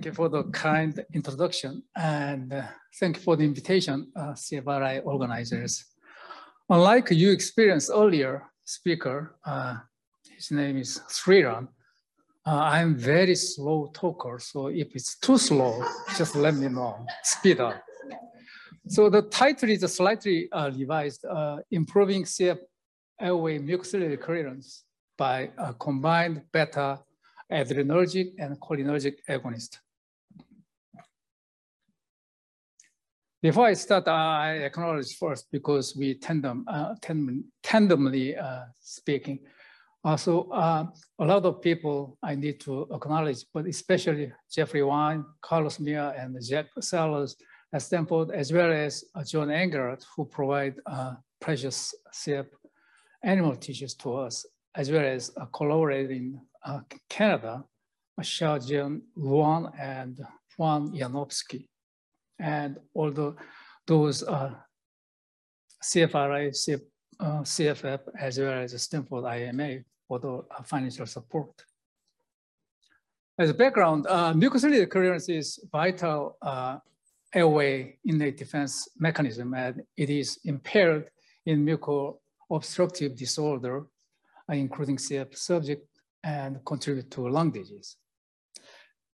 [0.00, 2.62] Thank you for the kind introduction and uh,
[2.98, 5.84] thank you for the invitation, uh, CFRI organizers.
[6.70, 9.76] Unlike you experienced earlier speaker, uh,
[10.34, 11.68] his name is Sriram,
[12.46, 15.84] uh, I'm very slow talker, so if it's too slow,
[16.16, 17.82] just let me know, speed up.
[18.88, 22.58] So the title is slightly uh, revised, uh, Improving CF
[23.20, 24.84] airway mucociliary clearance
[25.18, 27.00] by a combined beta
[27.52, 29.76] adrenergic and cholinergic agonist.
[33.42, 39.38] Before I start, I acknowledge first because we tandem, uh, tandem tandemly uh, speaking.
[40.04, 40.84] Also, uh,
[41.18, 46.36] a lot of people I need to acknowledge, but especially Jeffrey Wine, Carlos Mia, and
[46.42, 47.34] Jack Sellers
[47.72, 52.46] at Stanford, as well as uh, John Engert, who provide uh, precious CF
[53.22, 54.44] animal tissues to us,
[54.74, 55.46] as well as uh,
[56.66, 57.64] uh, Canada,
[58.20, 60.20] Xiaojian Luan and
[60.58, 61.68] Juan Yanowski.
[62.40, 63.36] And although
[63.86, 64.54] those uh,
[65.82, 66.80] CFRI, CF,
[67.18, 71.50] uh, CFF, as well as Stanford IMA for the financial support.
[73.38, 76.78] As a background, uh, mucociliary clearance is vital uh,
[77.32, 81.10] airway innate defense mechanism and it is impaired
[81.46, 83.86] in muco-obstructive disorder,
[84.48, 85.86] uh, including CF subject
[86.22, 87.96] and contribute to lung disease.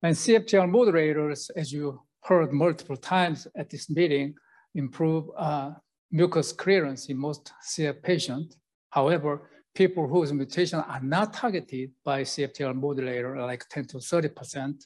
[0.02, 4.36] And CFTR moderators, as you heard multiple times at this meeting,
[4.76, 5.72] improve uh,
[6.12, 8.58] mucus clearance in most CF patients.
[8.90, 14.86] However, people whose mutations are not targeted by CFTR modulator, like 10 to 30%,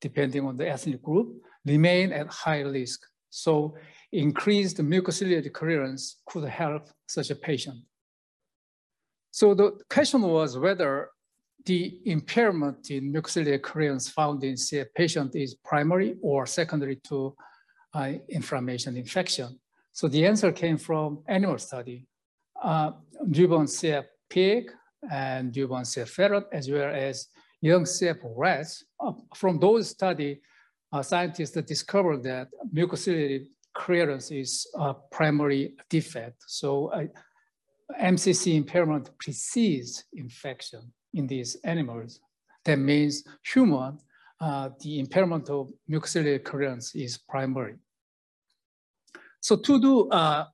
[0.00, 3.00] depending on the ethnic group, remain at high risk.
[3.30, 3.76] So
[4.12, 7.78] increased mucociliary clearance could help such a patient.
[9.30, 11.10] So the question was whether
[11.64, 17.34] the impairment in mucociliary clearance found in CF patient is primary or secondary to
[17.94, 19.58] uh, inflammation infection.
[19.92, 22.06] So the answer came from animal study.
[22.62, 22.92] Uh,
[23.26, 24.70] newborn CF pig
[25.10, 27.28] and newborn CF ferret, as well as
[27.60, 28.84] young CF rats.
[29.00, 30.38] Uh, from those studies,
[30.92, 36.42] uh, scientists discovered that mucociliary clearance is a primary defect.
[36.46, 37.04] So uh,
[38.00, 42.20] MCC impairment precedes infection in these animals.
[42.64, 43.98] That means human,
[44.40, 47.76] uh, the impairment of mucociliary clearance is primary.
[49.40, 50.46] So to do uh,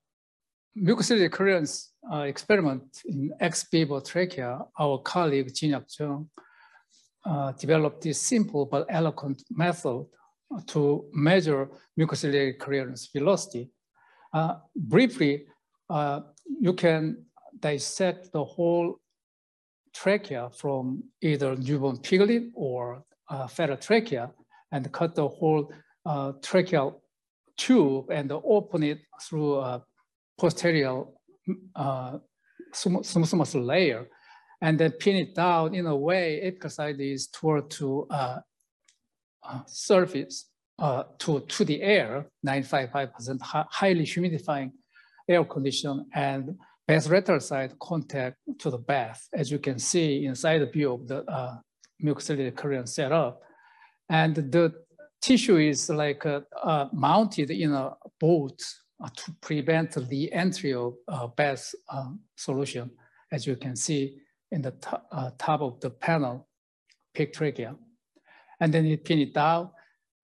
[0.77, 6.29] mucociliary clearance uh, experiment in ex vivo trachea, our colleague Jinyak Chung
[7.25, 10.07] uh, developed this simple but eloquent method
[10.67, 13.71] to measure mucociliary clearance velocity.
[14.33, 15.47] Uh, briefly,
[15.91, 16.21] uh,
[16.61, 17.25] you can
[17.61, 19.01] dissect the whole
[19.95, 23.49] trachea from either newborn piglet or uh,
[23.81, 24.31] trachea
[24.73, 25.73] and cut the whole
[26.07, 27.01] uh, tracheal
[27.57, 29.83] tube and open it through a
[30.39, 31.05] posterior
[31.77, 32.19] uh,
[33.15, 34.09] muscle layer
[34.61, 38.39] and then pin it down in a way apical side is toward to uh,
[39.47, 44.73] uh, surface uh, to, to the air, 95% highly humidifying
[45.29, 46.57] air condition and
[46.89, 51.25] basolateral side contact to the bath, as you can see inside the view of the
[51.25, 51.57] uh,
[52.03, 53.41] mucociliary clearance setup.
[54.09, 54.75] And the
[55.23, 58.63] tissue is like uh, uh, mounted in a boat
[59.03, 62.91] uh, to prevent the entry of uh, bath um, solution,
[63.33, 64.19] as you can see
[64.51, 64.75] in the
[65.11, 66.47] uh, top of the panel,
[67.15, 67.35] pig.
[68.61, 69.71] And then you pin it down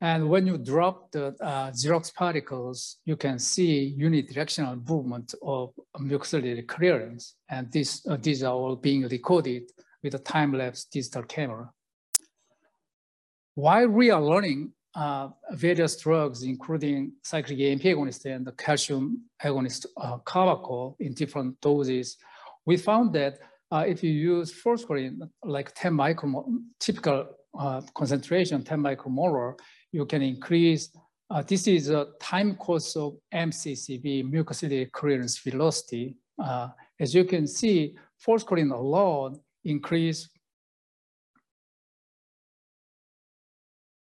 [0.00, 6.66] and when you drop the uh, Xerox particles, you can see unidirectional movement of mucociliary
[6.66, 7.34] clearance.
[7.50, 9.64] And this, uh, these are all being recorded
[10.02, 11.70] with a time-lapse digital camera.
[13.56, 19.84] While we are learning uh, various drugs, including cyclic AMP agonist and the calcium agonist
[19.98, 22.16] uh, in different doses,
[22.64, 23.38] we found that
[23.70, 26.46] uh, if you use forskolin, like 10 micromolar,
[26.80, 27.26] typical
[27.58, 29.56] uh, concentration, 10 micromolar,
[29.92, 30.90] you can increase,
[31.30, 36.16] uh, this is a time course of MCCV, mucociliary clearance velocity.
[36.42, 40.28] Uh, as you can see, force forskolin alone increase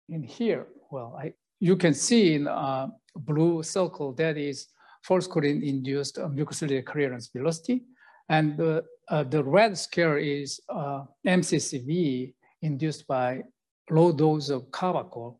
[0.09, 0.67] in here.
[0.91, 4.69] Well, I, you can see in uh, blue circle that is
[5.03, 7.85] force forskolin induced mucociliary clearance velocity.
[8.29, 12.33] And the, uh, the red scale is uh, MCCV
[12.63, 13.43] induced by
[13.91, 15.37] low dose of carbachol.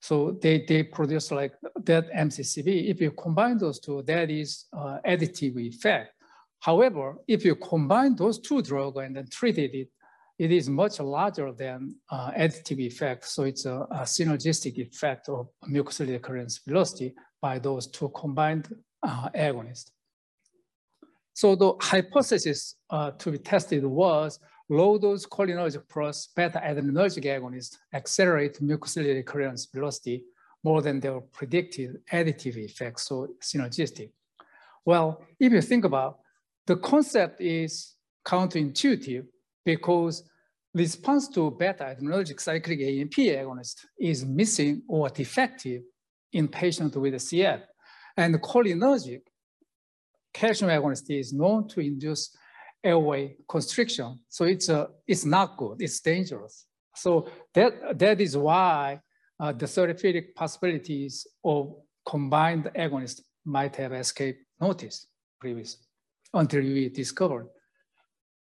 [0.00, 1.52] So they, they produce like
[1.84, 2.88] that MCCV.
[2.90, 6.14] If you combine those two, that is uh, additive effect.
[6.60, 9.88] However, if you combine those two drugs and then treated it
[10.40, 13.26] it is much larger than uh, additive effect.
[13.26, 19.28] So it's a, a, synergistic effect of mucociliary clearance velocity by those two combined uh,
[19.34, 19.90] agonists.
[21.34, 24.38] So the hypothesis uh, to be tested was
[24.70, 30.24] low dose cholinergic plus beta adrenergic agonists accelerate mucociliary clearance velocity
[30.62, 34.10] more than their predicted additive effects, so synergistic.
[34.84, 36.20] Well, if you think about
[36.66, 37.94] the concept is
[38.24, 39.26] counterintuitive
[39.64, 40.22] because
[40.72, 45.82] response to beta adrenergic cyclic AMP agonist is missing or defective
[46.32, 47.62] in patients with CF.
[48.16, 49.22] And cholinergic
[50.32, 52.36] calcium agonist is known to induce
[52.82, 54.20] airway constriction.
[54.28, 56.66] So it's, a, it's not good, it's dangerous.
[56.94, 59.00] So that, that is why
[59.38, 61.74] uh, the therapeutic possibilities of
[62.06, 65.06] combined agonists might have escaped notice
[65.40, 65.86] previously
[66.34, 67.48] until we discovered.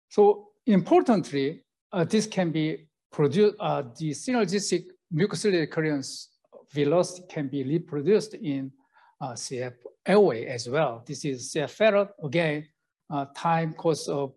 [0.08, 6.28] So importantly, uh, this can be produced, uh, the synergistic mucociliary clearance
[6.72, 8.70] velocity can be reproduced in
[9.20, 9.74] uh, CF
[10.04, 11.02] airway as well.
[11.06, 12.75] This is CF ferret, again, uh,
[13.34, 14.32] time course of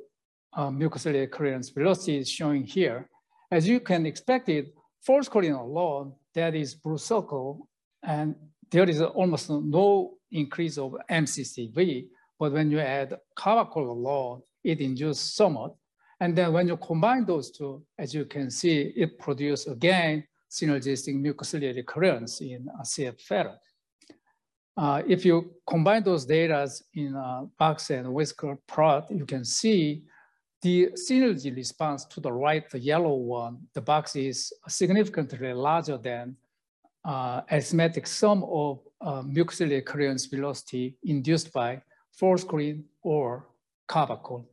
[0.54, 3.10] uh, mucociliary clearance velocity is showing here.
[3.52, 4.74] As you can expect it,
[5.08, 7.68] forskolin alone, that is blue circle,
[8.04, 8.36] and
[8.72, 12.08] there is almost no increase of MCCV,
[12.40, 15.76] but when you add carbachol alone, it induces somewhat.
[16.20, 21.16] And then when you combine those two, as you can see, it produces again synergistic
[21.16, 23.60] mucociliary clearance in CF ferret.
[24.80, 30.04] Uh, if you combine those data in a box and whisker plot, you can see
[30.62, 36.34] the synergy response to the right, the yellow one, the box is significantly larger than
[37.04, 39.22] uh, arithmetic sum of uh,
[39.86, 41.82] clearance velocity induced by
[42.18, 43.50] forskolin or
[43.86, 44.46] carbachol.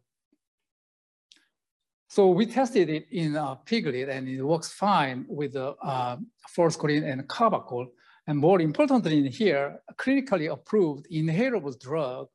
[2.08, 6.16] So we tested it in a piglet and it works fine with the uh,
[6.56, 7.86] forskolin and carbachol.
[8.26, 12.28] And more importantly here, clinically approved inhalable drug,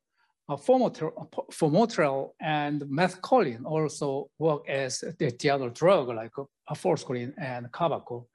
[0.48, 7.70] uh, formoterol and methacholine also work as the, the other drug like uh, forskolin and
[7.70, 8.26] carbachol.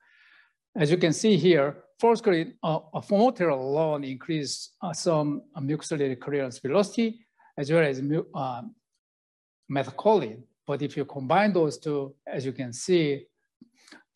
[0.75, 7.25] As you can see here, forskolin, uh, formoterol alone increase uh, some mucociliary clearance velocity
[7.57, 8.62] as well as uh,
[9.71, 10.44] methacholine.
[10.65, 13.25] But if you combine those two, as you can see,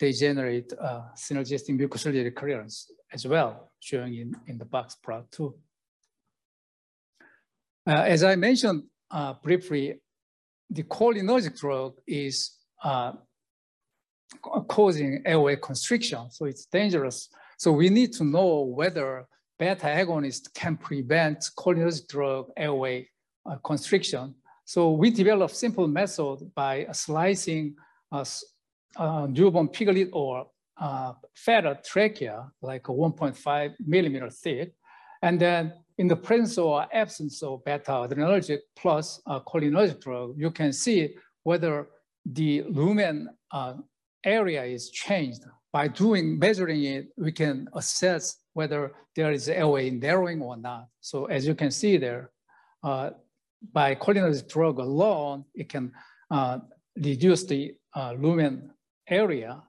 [0.01, 5.53] they generate uh, synergistic mucociliary clearance as well, showing in, in the box plot too.
[7.86, 10.01] Uh, as I mentioned uh, briefly,
[10.71, 12.36] the cholinergic drug is
[12.83, 13.12] uh,
[14.68, 17.30] causing airway constriction, so it's dangerous.
[17.57, 19.27] So we need to know whether
[19.59, 23.07] beta agonist can prevent cholinergic drug airway
[23.45, 24.33] uh, constriction.
[24.65, 27.75] So we developed simple method by slicing
[28.12, 28.25] a,
[28.99, 30.47] newborn piglet or
[30.81, 34.73] uh, ferret trachea, like 1.5 millimeter thick.
[35.21, 40.49] And then in the presence or absence of beta adrenergic plus uh, cholinergic drug, you
[40.49, 41.89] can see whether
[42.25, 43.75] the lumen uh,
[44.23, 45.43] area is changed.
[45.71, 50.88] By doing measuring it, we can assess whether there is airway narrowing or not.
[50.99, 52.31] So as you can see there,
[52.83, 53.12] uh,
[53.71, 55.91] by cholinergic drug alone, it can
[56.31, 56.60] uh,
[56.98, 58.71] reduce the uh, lumen
[59.08, 59.62] area,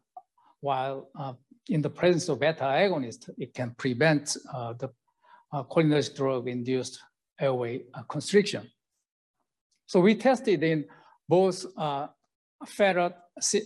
[0.61, 1.33] while uh,
[1.69, 4.89] in the presence of beta agonist, it can prevent uh, the
[5.53, 6.99] uh, cholinergic drug-induced
[7.41, 8.71] airway constriction.
[9.87, 10.85] So we tested in
[11.29, 11.67] both
[12.67, 13.15] ferret,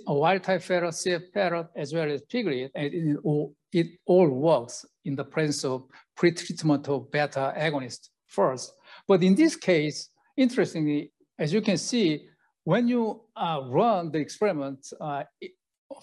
[0.07, 5.15] wild-type ferret, CF ferret, as well as piglet, and it all, it all works in
[5.15, 5.85] the presence of
[6.19, 8.73] pretreatment of beta agonist first.
[9.07, 12.27] But in this case, interestingly, as you can see,
[12.65, 15.23] when you uh, run the experiment, uh,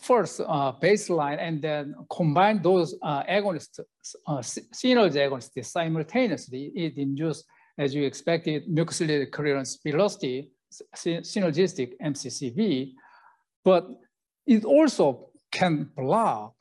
[0.02, 3.80] first uh, baseline and then combine those uh, agonists,
[4.28, 7.44] uh, synergy agonists simultaneously, it induces,
[7.78, 10.52] as you expected, mucociliary clearance velocity,
[10.96, 12.94] synergistic MCCV,
[13.64, 13.88] but
[14.46, 16.54] it also can block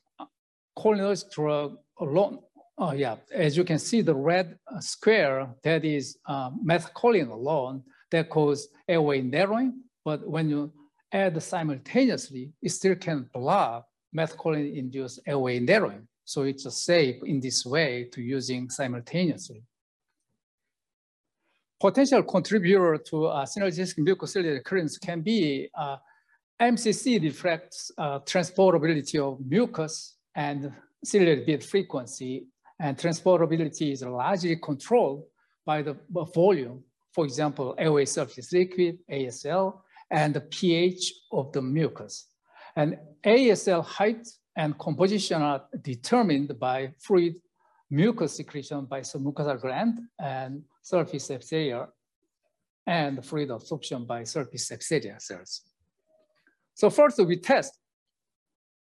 [0.76, 2.38] cholinergic drug alone.
[2.78, 7.82] Oh yeah, as you can see, the red uh, square, that is uh, methacholine alone
[8.10, 9.82] that cause airway narrowing.
[10.04, 10.72] But when you
[11.12, 16.06] add simultaneously, it still can block methacholine-induced airway narrowing.
[16.24, 19.62] So it's safe in this way to using simultaneously.
[21.80, 25.96] Potential contributor to uh, synergistic mucociliary clearance can be uh,
[26.60, 32.46] MCC reflects uh, transportability of mucus and ciliary beat frequency
[32.78, 35.24] and transportability is largely controlled
[35.66, 35.96] by the
[36.34, 36.82] volume.
[37.12, 39.80] For example, airway surface liquid, ASL,
[40.12, 42.26] and the pH of the mucus.
[42.76, 47.36] And ASL height and composition are determined by fluid
[47.90, 51.88] mucus secretion by submucosal gland and surface epithelial
[52.86, 55.62] and fluid absorption by surface epithelial cells.
[56.74, 57.78] So first we test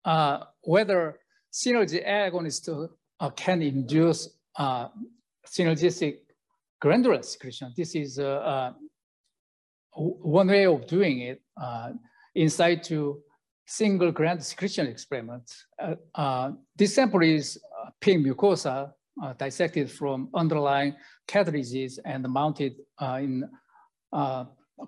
[0.05, 1.19] uh, whether
[1.53, 2.89] synergy agonist
[3.21, 4.89] uh, can induce uh,
[5.47, 6.19] synergistic
[6.81, 7.73] glandular secretion.
[7.77, 8.73] This is uh, uh,
[9.99, 11.91] one way of doing it uh,
[12.35, 13.21] inside to
[13.67, 15.51] single gland secretion experiment.
[16.77, 17.59] this sample is
[18.01, 18.93] pink mucosa
[19.39, 20.95] dissected from underlying
[21.27, 23.49] cartilages and mounted in
[24.13, 24.45] uh,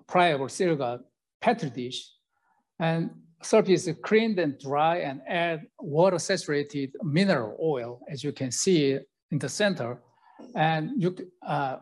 [0.07, 0.99] pliable silica
[1.41, 2.09] petri dish.
[2.79, 8.51] And surface is cleaned and dry and add water saturated mineral oil, as you can
[8.51, 8.97] see
[9.31, 10.01] in the center.
[10.55, 11.15] And you,
[11.45, 11.77] uh,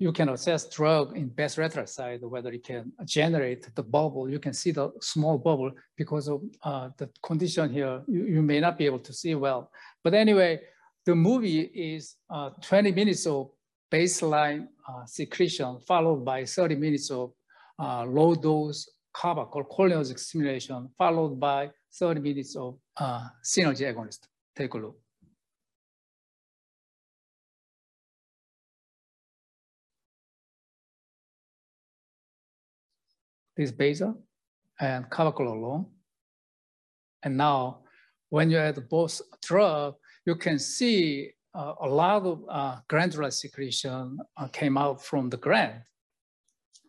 [0.00, 4.30] you can assess drug in best side whether it can generate the bubble.
[4.30, 8.60] You can see the small bubble because of uh, the condition here, you, you, may
[8.60, 9.70] not be able to see well.
[10.02, 10.60] But anyway,
[11.04, 13.50] the movie is uh, 20 minutes of
[13.92, 17.32] baseline uh, secretion followed by 30 minutes of
[17.78, 24.20] uh, low dose CABA called cholinergic stimulation followed by 30 minutes of uh, synergy agonist.
[24.56, 24.96] Take a look.
[33.60, 34.14] This beta
[34.80, 35.86] and carbacolol alone.
[37.22, 37.80] And now
[38.30, 44.16] when you add both drug, you can see uh, a lot of uh, glandular secretion
[44.38, 45.82] uh, came out from the gland.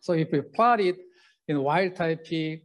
[0.00, 0.96] So if you plot it
[1.46, 2.62] in wild type P,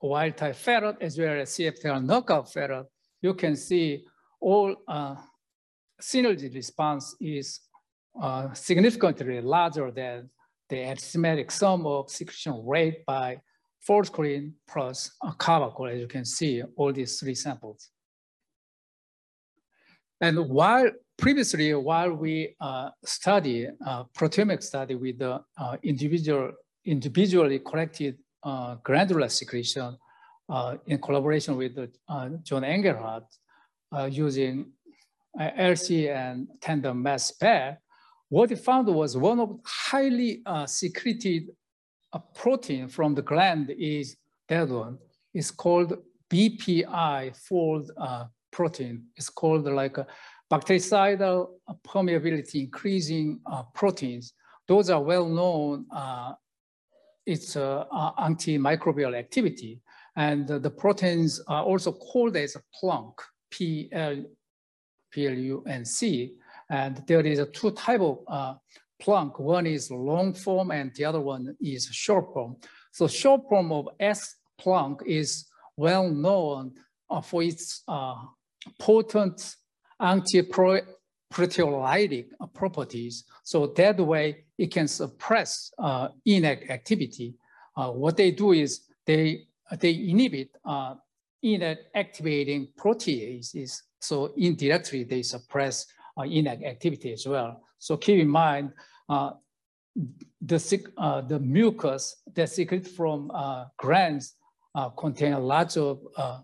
[0.00, 2.86] wild type ferret, as well as CFTR knockout ferret,
[3.20, 4.04] you can see
[4.40, 5.16] all uh,
[6.00, 7.58] synergy response is
[8.22, 10.30] uh, significantly larger than
[10.68, 13.40] the arithmetic sum of secretion rate by
[13.88, 17.90] forskolin plus a carbachol, as you can see, all these three samples.
[20.20, 26.52] And while previously, while we uh, study uh, proteomic study with the uh, individual,
[26.84, 29.96] individually collected uh, glandular secretion
[30.48, 31.78] uh, in collaboration with
[32.08, 33.24] uh, John Engelhardt
[34.10, 34.72] using
[35.38, 37.80] LC and tandem mass spec,
[38.28, 41.48] what he found was one of highly secreted
[42.34, 44.16] protein from the gland is
[44.48, 44.98] that one.
[45.34, 45.98] It's called
[46.30, 47.90] BPI fold
[48.50, 49.04] protein.
[49.16, 50.06] It's called like a
[50.50, 51.50] bactericidal
[51.86, 54.32] permeability increasing uh, proteins.
[54.66, 55.86] Those are well known.
[55.90, 56.32] Uh,
[57.26, 57.84] it's uh,
[58.18, 59.80] antimicrobial activity.
[60.16, 64.24] And the proteins are also called as a plunk, P-L,
[65.12, 66.32] P-L-U-N-C.
[66.70, 68.58] And there is a two type of
[69.00, 69.38] plunk.
[69.38, 72.56] One is long form and the other one is short form.
[72.92, 76.72] So short form of S plunk is well known
[77.08, 78.16] uh, for its uh,
[78.78, 79.56] potent
[80.00, 83.24] anti-proteolytic properties.
[83.44, 87.34] So that way it can suppress uh, activity.
[87.76, 89.46] Uh, what they do is they,
[89.78, 90.94] they inhibit uh,
[91.94, 93.82] activating proteases.
[94.00, 95.86] So indirectly they suppress
[96.16, 97.62] uh, activity as well.
[97.78, 98.72] So keep in mind,
[99.08, 99.32] uh,
[100.40, 104.34] the, uh, the mucus that secrete from uh, glands
[104.74, 106.40] uh, contain a lot of uh,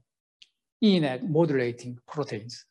[0.83, 2.67] modulating proteins.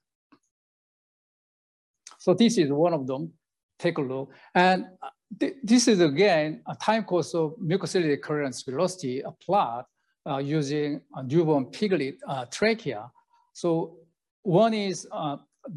[2.19, 3.31] So this is one of them.
[3.79, 4.29] Take a look.
[4.55, 9.85] And uh, th this is again a time course of mucociliary clearance velocity a plot
[10.29, 12.15] uh, using a newborn piglet
[12.51, 13.11] trachea.
[13.53, 13.97] So
[14.43, 15.07] one is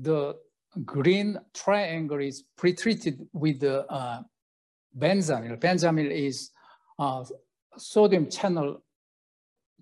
[0.07, 0.37] the
[0.85, 4.23] green triangle is pre-treated with the uh,
[4.99, 5.59] benzamyl.
[5.59, 6.51] Benzamyl is
[6.99, 7.25] uh,
[7.77, 8.83] sodium channel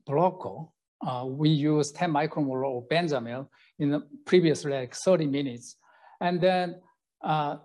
[0.07, 0.67] blocker.
[1.07, 3.49] Uh, we use 10 micromolar of benzamyl
[3.79, 5.77] in the previous like 30 minutes.
[6.21, 6.81] And then
[7.23, 7.57] uh,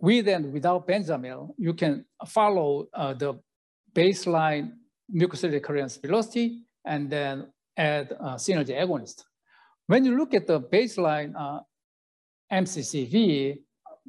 [0.00, 3.34] with and without benzamyl, you can follow uh, the
[3.94, 4.72] baseline
[5.12, 9.24] mucociliary clearance velocity and then add uh, synergy agonist.
[9.86, 11.34] When you look at the baseline
[12.52, 13.58] MCCV,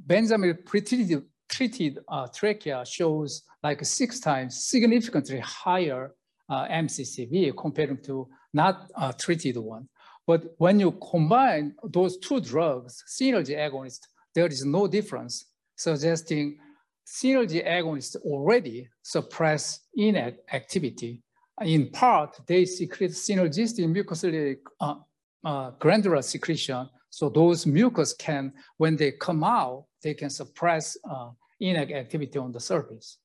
[0.08, 6.14] benzamyl pretreated treated uh, trachea shows like six times significantly higher
[6.50, 9.88] uh, MCCV compared to not uh, treated one.
[10.26, 14.00] But when you combine those two drugs, synergy agonist,
[14.34, 15.46] there is no difference,
[15.76, 16.58] suggesting
[17.06, 21.22] synergy agonists already suppress INAC activity.
[21.62, 24.96] In part, they secrete synergistic mucociliary uh,
[25.44, 26.88] uh, glandular secretion.
[27.12, 31.30] So those mucus can, when they come out, they can suppress uh,
[31.62, 33.20] INAC activity on the surface.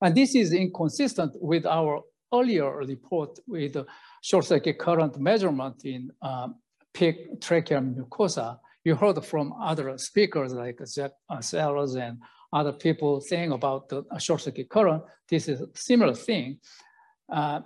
[0.00, 2.00] And this is inconsistent with our
[2.32, 3.76] earlier report with
[4.22, 6.56] short circuit current measurement in um,
[6.94, 12.18] peak tracheal mucosa, you heard from other speakers like Jack uh, Sellers and
[12.52, 15.02] other people saying about the short circuit current.
[15.28, 16.58] This is a similar thing.
[17.32, 17.60] Uh,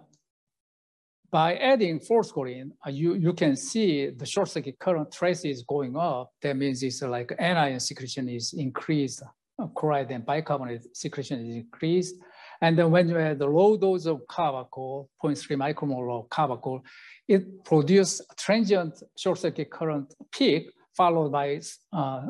[1.36, 6.30] by adding forskolin, uh, you, you can see the short circuit current traces going up.
[6.40, 12.14] That means it's like anion secretion is increased, uh, chloride and bicarbonate secretion is increased.
[12.62, 16.80] And then when you add the low dose of carbachol, 0.3 micromolar of carbachol,
[17.28, 21.60] it produces transient short circuit current peak followed by
[21.92, 22.28] uh,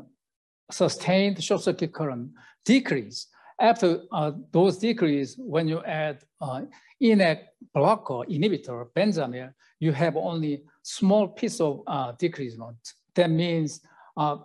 [0.73, 2.33] sustained short circuit current
[2.65, 3.29] decrease.
[3.59, 6.63] After uh, those decrease, when you add uh,
[7.03, 7.39] ENaC
[7.75, 12.77] blocker inhibitor, benzamide, you have only small piece of uh, decreasement.
[13.15, 13.81] That means
[14.17, 14.39] uh,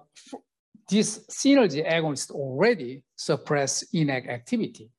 [0.90, 4.90] this synergy agonist already suppress ENaC activity.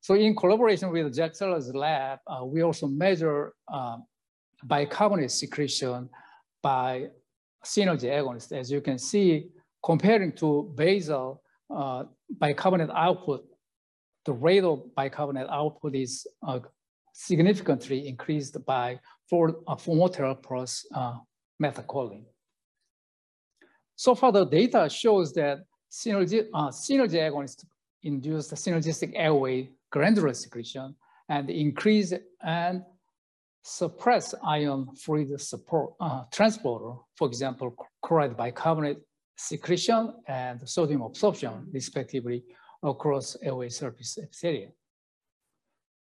[0.00, 3.98] So in collaboration with Jack Sellers' lab, uh, we also measure uh,
[4.64, 6.08] bicarbonate secretion
[6.60, 7.06] by
[7.64, 8.50] synergy agonist.
[8.50, 9.46] As you can see,
[9.82, 11.42] comparing to basal
[11.74, 12.04] uh,
[12.38, 13.44] bicarbonate output,
[14.24, 16.60] the rate of bicarbonate output is uh,
[17.12, 18.98] significantly increased by
[19.28, 21.14] four, uh, formoterol plus uh,
[21.60, 22.24] methacholine.
[23.96, 27.64] So far, the data shows that synergy, uh, synergy agonists
[28.02, 30.94] induce synergistic airway glandular secretion
[31.28, 32.12] and increase
[32.42, 32.82] and
[33.62, 38.98] suppress ion fluid support uh, transporter, for example, chloride bicarbonate
[39.42, 42.44] secretion and sodium absorption, respectively,
[42.82, 44.72] across airway surface epithelium.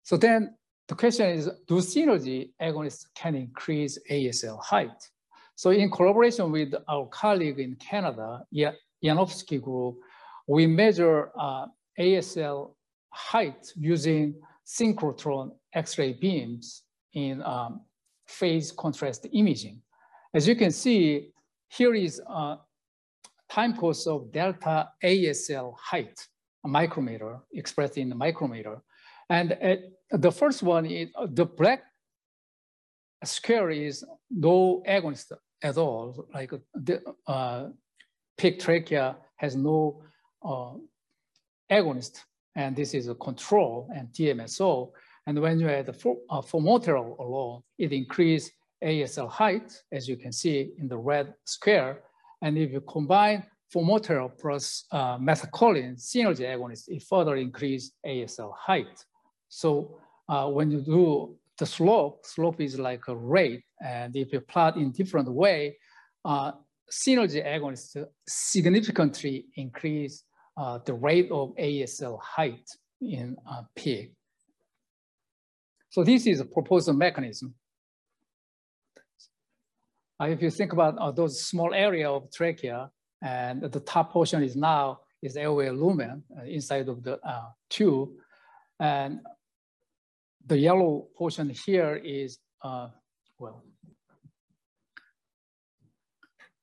[0.03, 0.55] So then
[0.87, 5.09] the question is, do synergy agonists can increase ASL height?
[5.55, 8.43] So in collaboration with our colleague in Canada,
[9.03, 9.97] Yanofsky group,
[10.47, 11.65] we measure uh,
[11.99, 12.73] ASL
[13.09, 14.35] height using
[14.65, 17.81] synchrotron X-ray beams in um,
[18.27, 19.81] phase contrast imaging.
[20.33, 21.31] As you can see,
[21.69, 22.57] here is a
[23.51, 26.25] time course of delta ASL height,
[26.63, 28.81] a micrometer expressed in the micrometer.
[29.29, 29.57] And
[30.11, 31.83] the first one is the black
[33.23, 36.27] square is no agonist at all.
[36.33, 37.67] Like the uh,
[38.37, 40.01] peak trachea has no
[40.43, 40.73] uh,
[41.71, 42.21] agonist
[42.55, 44.91] and this is a control and DMSO.
[45.27, 48.51] And when you add the uh, formoterol alone, it increases
[48.83, 52.01] ASL height, as you can see in the red square.
[52.41, 59.05] And if you combine formoterol plus uh, methacholine synergy agonist, it further increase ASL height.
[59.47, 63.63] So uh, when you do the slope, slope is like a rate.
[63.85, 65.77] And if you plot in different way,
[66.25, 66.53] uh,
[66.91, 70.23] synergy agonists significantly increase
[70.57, 72.67] uh, the rate of ASL height
[73.01, 74.13] in uh, pig.
[75.89, 77.53] So this is a proposed mechanism.
[80.21, 82.91] Uh, if you think about uh, those small area of trachea,
[83.23, 87.19] and the top portion is now is airway lumen uh, inside of the
[87.69, 88.09] tube,
[88.79, 89.19] and
[90.45, 93.63] the yellow portion here is, well,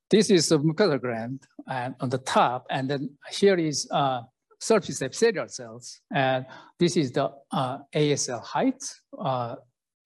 [0.09, 3.87] this is a mucosal gland and on the top, and then here is
[4.59, 6.45] surface epithelial cells, and
[6.77, 8.83] this is the uh, ASL height
[9.17, 9.55] uh,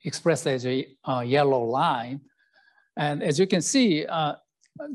[0.06, 2.22] expressed as a uh, yellow line.
[2.98, 4.36] And as you can see, uh,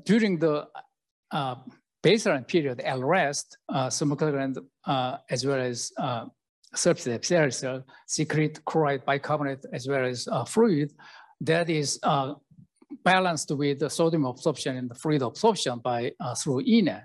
[0.05, 0.67] during the
[1.31, 1.57] uh,
[2.03, 4.59] baseline period, L rest, uh, gland
[5.31, 5.93] as well as
[6.75, 10.93] surface epithelial cell secrete chloride bicarbonate as well as fluid
[11.41, 11.99] that is
[13.05, 17.05] balanced with the sodium absorption and the fluid absorption by uh, through ENaC.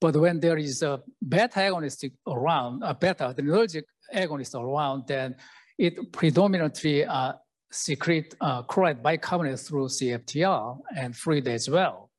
[0.00, 3.82] But when there is a beta agonist around, a beta adrenergic
[4.14, 5.34] agonist around, then
[5.76, 7.32] it predominantly uh,
[7.70, 12.10] secrete uh, chloride bicarbonate through CFTR and fluid as well.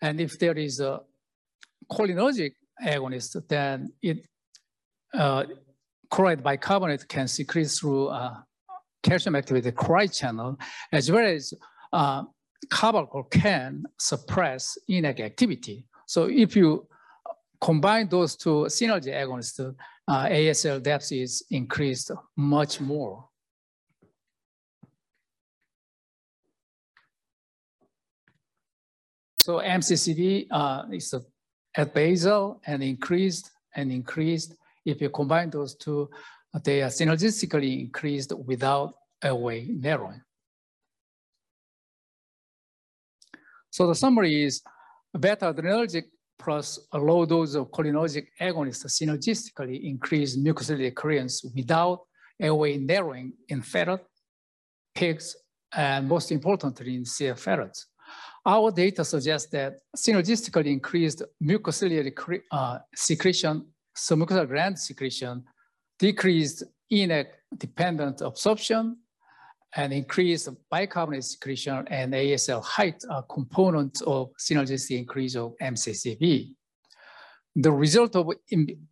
[0.00, 1.00] And if there is a
[1.90, 2.52] cholinergic
[2.84, 4.26] agonist, then it
[5.14, 5.44] uh,
[6.10, 8.34] chloride bicarbonate can secrete through uh,
[9.02, 10.58] calcium activated chloride channel,
[10.92, 11.52] as well as
[11.92, 12.24] uh,
[13.30, 15.86] can suppress ENaC activity.
[16.06, 16.86] So if you
[17.60, 19.74] combine those two synergy agonists,
[20.08, 23.27] uh, ASL depth is increased much more.
[29.48, 31.14] So MCCD uh, is
[31.74, 34.54] at basal and increased and increased.
[34.84, 36.10] If you combine those two,
[36.64, 38.92] they are synergistically increased without
[39.24, 40.20] airway narrowing.
[43.70, 44.60] So the summary is
[45.18, 46.04] beta adrenergic
[46.38, 52.00] plus a low dose of cholinergic agonist synergistically increase mucociliary clearance without
[52.38, 54.04] airway narrowing in ferret,
[54.94, 55.34] pigs,
[55.72, 57.86] and most importantly in CF ferrets.
[58.48, 65.44] Our data suggests that synergistically increased mucociliary uh, secretion, submucosal gland secretion,
[65.98, 68.96] decreased ENaC-dependent absorption,
[69.76, 76.54] and increased bicarbonate secretion and ASL height are components of synergistic increase of MCCB.
[77.54, 78.30] The result of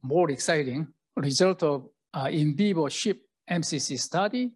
[0.03, 4.53] more exciting result of uh, in vivo SHIP MCC study,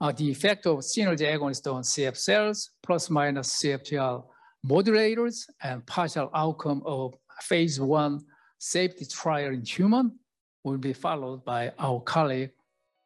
[0.00, 4.24] uh, the effect of synergy agonist on CF cells plus minus CFTR
[4.66, 8.20] modulators and partial outcome of phase one
[8.58, 10.18] safety trial in human
[10.64, 12.50] will be followed by our colleague,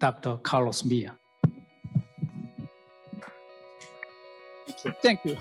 [0.01, 0.37] Dr.
[0.39, 1.17] Carlos Mia.
[5.03, 5.37] Thank you.